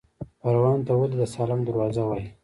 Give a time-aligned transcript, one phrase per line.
[0.41, 2.27] پروان ته ولې د سالنګ دروازه وایي؟